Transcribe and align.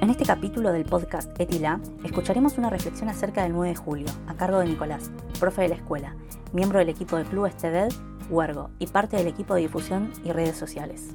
En 0.00 0.10
este 0.10 0.26
capítulo 0.26 0.72
del 0.72 0.84
podcast 0.84 1.30
Etila, 1.40 1.80
escucharemos 2.04 2.58
una 2.58 2.68
reflexión 2.68 3.08
acerca 3.08 3.42
del 3.42 3.52
9 3.52 3.70
de 3.70 3.76
julio, 3.76 4.06
a 4.26 4.34
cargo 4.34 4.58
de 4.58 4.66
Nicolás, 4.66 5.10
profe 5.40 5.62
de 5.62 5.68
la 5.68 5.76
escuela, 5.76 6.14
miembro 6.52 6.78
del 6.78 6.90
equipo 6.90 7.16
de 7.16 7.24
Club 7.24 7.46
Estedel, 7.46 7.88
Huergo 8.28 8.70
y 8.78 8.88
parte 8.88 9.16
del 9.16 9.26
equipo 9.26 9.54
de 9.54 9.62
difusión 9.62 10.12
y 10.22 10.32
redes 10.32 10.56
sociales. 10.56 11.14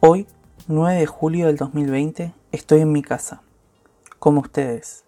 Hoy, 0.00 0.26
9 0.68 0.98
de 0.98 1.06
julio 1.06 1.46
del 1.46 1.56
2020, 1.56 2.34
estoy 2.52 2.80
en 2.82 2.92
mi 2.92 3.02
casa, 3.02 3.40
como 4.18 4.40
ustedes, 4.40 5.04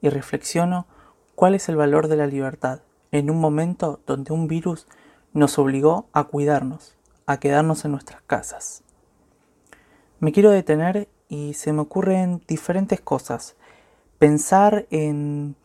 y 0.00 0.08
reflexiono 0.08 0.86
cuál 1.34 1.56
es 1.56 1.68
el 1.68 1.76
valor 1.76 2.06
de 2.06 2.16
la 2.16 2.28
libertad 2.28 2.80
en 3.10 3.28
un 3.28 3.40
momento 3.40 4.00
donde 4.06 4.32
un 4.32 4.46
virus 4.46 4.86
nos 5.32 5.58
obligó 5.58 6.06
a 6.12 6.24
cuidarnos, 6.24 6.94
a 7.26 7.38
quedarnos 7.38 7.84
en 7.84 7.92
nuestras 7.92 8.22
casas. 8.22 8.82
Me 10.20 10.32
quiero 10.32 10.50
detener 10.50 11.08
y 11.28 11.54
se 11.54 11.72
me 11.72 11.82
ocurren 11.82 12.42
diferentes 12.46 13.00
cosas. 13.00 13.56
Pensar 14.18 14.86
en 14.90 15.56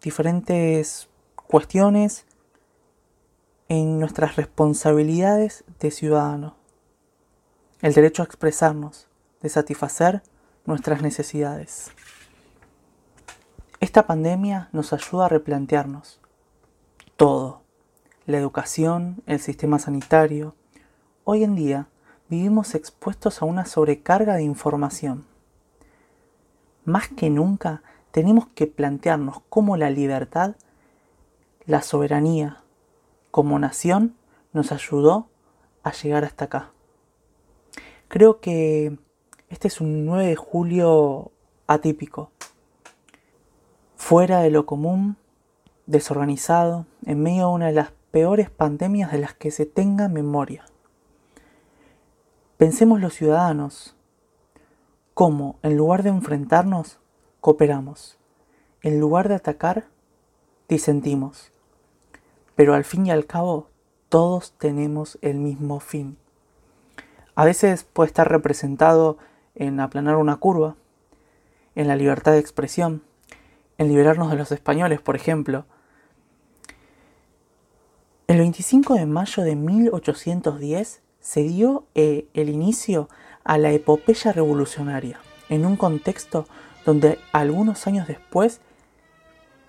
diferentes 0.00 1.08
cuestiones, 1.34 2.26
en 3.68 3.98
nuestras 3.98 4.36
responsabilidades 4.36 5.64
de 5.80 5.90
ciudadanos. 5.90 6.54
El 7.80 7.94
derecho 7.94 8.22
a 8.22 8.26
expresarnos, 8.26 9.08
de 9.40 9.48
satisfacer 9.48 10.22
nuestras 10.66 11.02
necesidades. 11.02 11.90
Esta 13.80 14.06
pandemia 14.06 14.68
nos 14.72 14.92
ayuda 14.92 15.26
a 15.26 15.28
replantearnos 15.28 16.20
todo. 17.16 17.62
La 18.26 18.38
educación, 18.38 19.22
el 19.26 19.40
sistema 19.40 19.78
sanitario, 19.78 20.54
Hoy 21.24 21.44
en 21.44 21.54
día 21.54 21.86
vivimos 22.28 22.74
expuestos 22.74 23.42
a 23.42 23.44
una 23.44 23.64
sobrecarga 23.64 24.34
de 24.34 24.42
información. 24.42 25.24
Más 26.84 27.06
que 27.10 27.30
nunca 27.30 27.84
tenemos 28.10 28.48
que 28.48 28.66
plantearnos 28.66 29.40
cómo 29.48 29.76
la 29.76 29.88
libertad, 29.88 30.56
la 31.64 31.80
soberanía 31.82 32.64
como 33.30 33.56
nación 33.60 34.16
nos 34.52 34.72
ayudó 34.72 35.28
a 35.84 35.92
llegar 35.92 36.24
hasta 36.24 36.46
acá. 36.46 36.72
Creo 38.08 38.40
que 38.40 38.98
este 39.48 39.68
es 39.68 39.80
un 39.80 40.04
9 40.04 40.26
de 40.26 40.34
julio 40.34 41.30
atípico, 41.68 42.32
fuera 43.94 44.40
de 44.40 44.50
lo 44.50 44.66
común, 44.66 45.16
desorganizado, 45.86 46.84
en 47.06 47.22
medio 47.22 47.46
de 47.46 47.54
una 47.54 47.66
de 47.66 47.74
las 47.74 47.92
peores 48.10 48.50
pandemias 48.50 49.12
de 49.12 49.18
las 49.18 49.34
que 49.34 49.52
se 49.52 49.66
tenga 49.66 50.08
memoria. 50.08 50.64
Pensemos 52.62 53.00
los 53.00 53.14
ciudadanos 53.14 53.96
cómo, 55.14 55.58
en 55.64 55.76
lugar 55.76 56.04
de 56.04 56.10
enfrentarnos, 56.10 57.00
cooperamos. 57.40 58.18
En 58.82 59.00
lugar 59.00 59.28
de 59.28 59.34
atacar, 59.34 59.88
disentimos. 60.68 61.50
Pero 62.54 62.74
al 62.74 62.84
fin 62.84 63.04
y 63.04 63.10
al 63.10 63.26
cabo, 63.26 63.68
todos 64.08 64.52
tenemos 64.58 65.18
el 65.22 65.38
mismo 65.38 65.80
fin. 65.80 66.16
A 67.34 67.44
veces 67.44 67.82
puede 67.82 68.06
estar 68.06 68.30
representado 68.30 69.18
en 69.56 69.80
aplanar 69.80 70.14
una 70.14 70.36
curva, 70.36 70.76
en 71.74 71.88
la 71.88 71.96
libertad 71.96 72.30
de 72.30 72.38
expresión, 72.38 73.02
en 73.76 73.88
liberarnos 73.88 74.30
de 74.30 74.36
los 74.36 74.52
españoles, 74.52 75.00
por 75.00 75.16
ejemplo. 75.16 75.66
El 78.28 78.38
25 78.38 78.94
de 78.94 79.06
mayo 79.06 79.42
de 79.42 79.56
1810 79.56 81.02
se 81.22 81.44
dio 81.44 81.86
eh, 81.94 82.26
el 82.34 82.50
inicio 82.50 83.08
a 83.44 83.56
la 83.56 83.72
epopeya 83.72 84.32
revolucionaria, 84.32 85.20
en 85.48 85.64
un 85.64 85.76
contexto 85.76 86.46
donde 86.84 87.18
algunos 87.32 87.86
años 87.86 88.06
después 88.06 88.60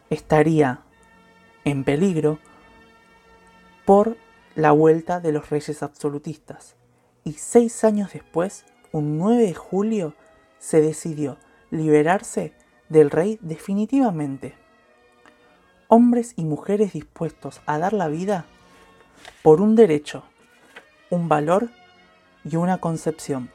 estaría 0.09 0.81
en 1.63 1.83
peligro 1.83 2.39
por 3.85 4.17
la 4.55 4.71
vuelta 4.71 5.19
de 5.19 5.31
los 5.31 5.49
reyes 5.49 5.83
absolutistas. 5.83 6.75
Y 7.23 7.33
seis 7.33 7.83
años 7.83 8.11
después, 8.13 8.65
un 8.91 9.17
9 9.17 9.43
de 9.43 9.53
julio, 9.53 10.13
se 10.59 10.81
decidió 10.81 11.37
liberarse 11.71 12.53
del 12.89 13.11
rey 13.11 13.39
definitivamente. 13.41 14.55
Hombres 15.87 16.33
y 16.35 16.45
mujeres 16.45 16.93
dispuestos 16.93 17.61
a 17.65 17.77
dar 17.77 17.93
la 17.93 18.07
vida 18.07 18.45
por 19.41 19.61
un 19.61 19.75
derecho 19.75 20.23
un 21.13 21.29
valor 21.29 21.69
y 22.43 22.55
una 22.55 22.79
concepción, 22.79 23.51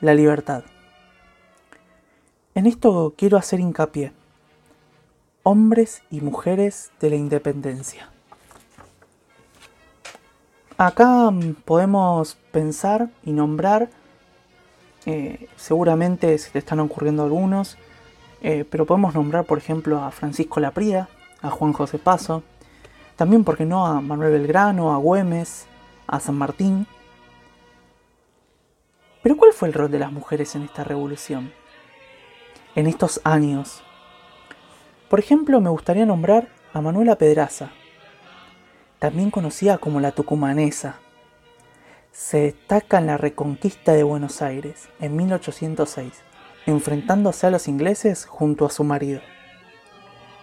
la 0.00 0.14
libertad. 0.14 0.64
En 2.54 2.66
esto 2.66 3.14
quiero 3.16 3.38
hacer 3.38 3.60
hincapié, 3.60 4.12
hombres 5.42 6.02
y 6.10 6.20
mujeres 6.20 6.92
de 7.00 7.10
la 7.10 7.16
independencia. 7.16 8.10
Acá 10.76 11.30
mm, 11.30 11.54
podemos 11.64 12.36
pensar 12.52 13.08
y 13.24 13.32
nombrar, 13.32 13.88
eh, 15.06 15.48
seguramente 15.56 16.36
se 16.36 16.50
te 16.50 16.58
están 16.58 16.80
ocurriendo 16.80 17.24
algunos, 17.24 17.78
eh, 18.42 18.66
pero 18.70 18.84
podemos 18.84 19.14
nombrar 19.14 19.44
por 19.44 19.56
ejemplo 19.56 20.02
a 20.02 20.10
Francisco 20.10 20.60
Laprida, 20.60 21.08
a 21.40 21.50
Juan 21.50 21.72
José 21.72 21.98
Paso, 21.98 22.42
también, 23.16 23.44
porque 23.44 23.64
no?, 23.64 23.86
a 23.86 24.02
Manuel 24.02 24.32
Belgrano, 24.32 24.92
a 24.92 24.98
Güemes, 24.98 25.66
a 26.06 26.20
San 26.20 26.36
Martín. 26.36 26.86
Pero 29.22 29.36
¿cuál 29.36 29.52
fue 29.52 29.68
el 29.68 29.74
rol 29.74 29.90
de 29.90 29.98
las 29.98 30.12
mujeres 30.12 30.54
en 30.54 30.62
esta 30.62 30.84
revolución? 30.84 31.52
En 32.74 32.86
estos 32.86 33.20
años. 33.24 33.82
Por 35.08 35.18
ejemplo, 35.18 35.60
me 35.60 35.70
gustaría 35.70 36.06
nombrar 36.06 36.48
a 36.72 36.80
Manuela 36.80 37.16
Pedraza, 37.16 37.70
también 38.98 39.30
conocida 39.30 39.78
como 39.78 40.00
la 40.00 40.12
tucumanesa. 40.12 41.00
Se 42.12 42.40
destaca 42.40 42.98
en 42.98 43.06
la 43.06 43.16
reconquista 43.16 43.92
de 43.92 44.02
Buenos 44.02 44.42
Aires 44.42 44.88
en 45.00 45.16
1806, 45.16 46.12
enfrentándose 46.66 47.46
a 47.46 47.50
los 47.50 47.68
ingleses 47.68 48.26
junto 48.26 48.66
a 48.66 48.70
su 48.70 48.84
marido. 48.84 49.20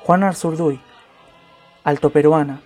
Juana 0.03 0.28
Arzurduy, 0.28 0.81
alto 1.84 2.09
peruana, 2.09 2.62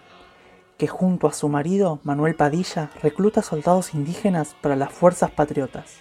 que 0.78 0.88
junto 0.88 1.28
a 1.28 1.34
su 1.34 1.50
marido, 1.50 2.00
Manuel 2.04 2.36
Padilla, 2.36 2.92
recluta 3.02 3.42
soldados 3.42 3.94
indígenas 3.94 4.56
para 4.62 4.76
las 4.76 4.92
fuerzas 4.92 5.32
patriotas. 5.32 5.96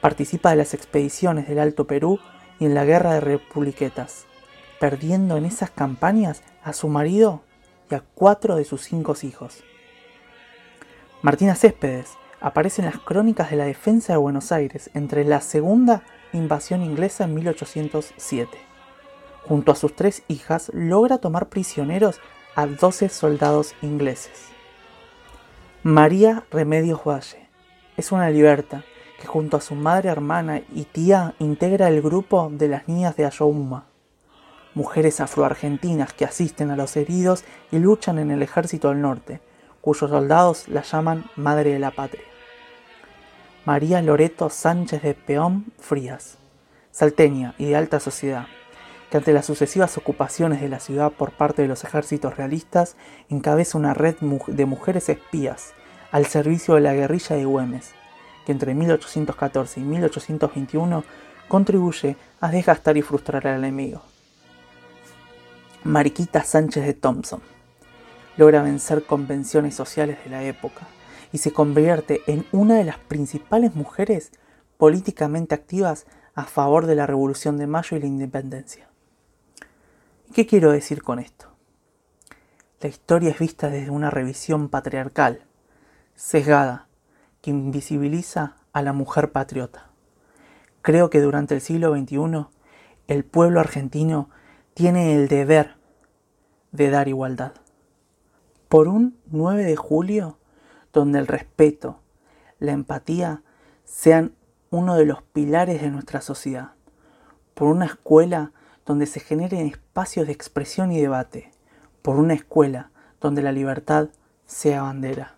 Participa 0.00 0.50
de 0.50 0.56
las 0.56 0.74
expediciones 0.74 1.48
del 1.48 1.58
Alto 1.58 1.86
Perú 1.86 2.20
y 2.60 2.66
en 2.66 2.74
la 2.74 2.84
Guerra 2.84 3.14
de 3.14 3.20
Republiquetas, 3.20 4.26
perdiendo 4.78 5.36
en 5.36 5.44
esas 5.44 5.70
campañas 5.70 6.42
a 6.62 6.72
su 6.72 6.88
marido 6.88 7.42
y 7.90 7.94
a 7.94 8.04
cuatro 8.14 8.56
de 8.56 8.64
sus 8.64 8.82
cinco 8.82 9.14
hijos. 9.22 9.64
Martina 11.22 11.54
Céspedes 11.54 12.12
aparece 12.40 12.82
en 12.82 12.86
las 12.86 12.98
crónicas 12.98 13.50
de 13.50 13.56
la 13.56 13.64
defensa 13.64 14.12
de 14.12 14.18
Buenos 14.18 14.52
Aires 14.52 14.90
entre 14.94 15.24
la 15.24 15.40
segunda 15.40 16.02
invasión 16.32 16.82
inglesa 16.82 17.24
en 17.24 17.34
1807. 17.34 18.56
Junto 19.46 19.72
a 19.72 19.76
sus 19.76 19.96
tres 19.96 20.22
hijas 20.28 20.70
logra 20.74 21.18
tomar 21.18 21.48
prisioneros 21.48 22.20
a 22.58 22.66
12 22.66 23.08
soldados 23.08 23.76
ingleses. 23.82 24.48
María 25.84 26.42
Remedios 26.50 27.04
Valle 27.04 27.48
es 27.96 28.10
una 28.10 28.30
liberta 28.30 28.82
que 29.20 29.28
junto 29.28 29.56
a 29.56 29.60
su 29.60 29.76
madre 29.76 30.08
hermana 30.08 30.62
y 30.74 30.82
tía 30.82 31.36
integra 31.38 31.86
el 31.86 32.02
grupo 32.02 32.50
de 32.50 32.66
las 32.66 32.88
niñas 32.88 33.14
de 33.14 33.26
Ayohuma, 33.26 33.86
mujeres 34.74 35.20
afroargentinas 35.20 36.12
que 36.12 36.24
asisten 36.24 36.72
a 36.72 36.76
los 36.76 36.96
heridos 36.96 37.44
y 37.70 37.78
luchan 37.78 38.18
en 38.18 38.32
el 38.32 38.42
ejército 38.42 38.88
del 38.88 39.02
norte, 39.02 39.40
cuyos 39.80 40.10
soldados 40.10 40.66
la 40.66 40.82
llaman 40.82 41.26
Madre 41.36 41.74
de 41.74 41.78
la 41.78 41.92
Patria. 41.92 42.26
María 43.66 44.02
Loreto 44.02 44.50
Sánchez 44.50 45.02
de 45.02 45.14
Peón 45.14 45.66
Frías, 45.78 46.38
salteña 46.90 47.54
y 47.56 47.66
de 47.66 47.76
alta 47.76 48.00
sociedad, 48.00 48.48
que 49.10 49.16
ante 49.16 49.32
las 49.32 49.46
sucesivas 49.46 49.96
ocupaciones 49.96 50.60
de 50.60 50.68
la 50.68 50.80
ciudad 50.80 51.12
por 51.12 51.32
parte 51.32 51.62
de 51.62 51.68
los 51.68 51.84
ejércitos 51.84 52.36
realistas 52.36 52.96
encabeza 53.28 53.78
una 53.78 53.94
red 53.94 54.16
de 54.18 54.66
mujeres 54.66 55.08
espías 55.08 55.72
al 56.10 56.26
servicio 56.26 56.74
de 56.74 56.82
la 56.82 56.94
guerrilla 56.94 57.36
de 57.36 57.44
Güemes, 57.44 57.92
que 58.44 58.52
entre 58.52 58.74
1814 58.74 59.80
y 59.80 59.84
1821 59.84 61.04
contribuye 61.48 62.16
a 62.40 62.50
desgastar 62.50 62.96
y 62.96 63.02
frustrar 63.02 63.46
al 63.46 63.58
enemigo. 63.58 64.02
Mariquita 65.84 66.44
Sánchez 66.44 66.84
de 66.84 66.94
Thompson 66.94 67.40
logra 68.36 68.62
vencer 68.62 69.04
convenciones 69.04 69.74
sociales 69.74 70.18
de 70.24 70.30
la 70.30 70.44
época 70.44 70.86
y 71.32 71.38
se 71.38 71.52
convierte 71.52 72.22
en 72.26 72.46
una 72.52 72.76
de 72.76 72.84
las 72.84 72.98
principales 72.98 73.74
mujeres 73.74 74.32
políticamente 74.76 75.54
activas 75.54 76.06
a 76.34 76.44
favor 76.44 76.86
de 76.86 76.94
la 76.94 77.06
Revolución 77.06 77.58
de 77.58 77.66
Mayo 77.66 77.96
y 77.96 78.00
la 78.00 78.06
independencia. 78.06 78.87
¿Qué 80.34 80.46
quiero 80.46 80.72
decir 80.72 81.02
con 81.02 81.18
esto? 81.20 81.46
La 82.80 82.88
historia 82.88 83.30
es 83.30 83.38
vista 83.38 83.70
desde 83.70 83.90
una 83.90 84.10
revisión 84.10 84.68
patriarcal, 84.68 85.42
sesgada, 86.14 86.86
que 87.40 87.50
invisibiliza 87.50 88.56
a 88.74 88.82
la 88.82 88.92
mujer 88.92 89.32
patriota. 89.32 89.90
Creo 90.82 91.08
que 91.08 91.22
durante 91.22 91.54
el 91.54 91.62
siglo 91.62 91.96
XXI 91.96 92.46
el 93.06 93.24
pueblo 93.24 93.58
argentino 93.58 94.28
tiene 94.74 95.14
el 95.14 95.28
deber 95.28 95.76
de 96.72 96.90
dar 96.90 97.08
igualdad. 97.08 97.54
Por 98.68 98.86
un 98.86 99.18
9 99.30 99.64
de 99.64 99.76
julio 99.76 100.38
donde 100.92 101.20
el 101.20 101.26
respeto, 101.26 102.00
la 102.58 102.72
empatía 102.72 103.42
sean 103.84 104.34
uno 104.68 104.94
de 104.96 105.06
los 105.06 105.22
pilares 105.22 105.80
de 105.80 105.90
nuestra 105.90 106.20
sociedad. 106.20 106.72
Por 107.54 107.68
una 107.68 107.86
escuela 107.86 108.52
donde 108.88 109.04
se 109.04 109.20
generen 109.20 109.66
espacios 109.66 110.26
de 110.26 110.32
expresión 110.32 110.90
y 110.92 110.98
debate. 110.98 111.52
Por 112.00 112.16
una 112.16 112.32
escuela 112.32 112.90
donde 113.20 113.42
la 113.42 113.52
libertad 113.52 114.08
sea 114.46 114.80
bandera. 114.80 115.34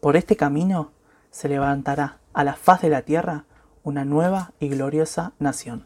Por 0.00 0.16
este 0.16 0.36
camino 0.36 0.92
se 1.32 1.48
levantará 1.48 2.20
a 2.32 2.44
la 2.44 2.54
faz 2.54 2.80
de 2.82 2.88
la 2.88 3.02
tierra 3.02 3.44
una 3.82 4.04
nueva 4.04 4.52
y 4.60 4.68
gloriosa 4.68 5.32
nación. 5.40 5.84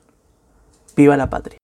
Viva 0.95 1.17
la 1.17 1.31
patria. 1.31 1.64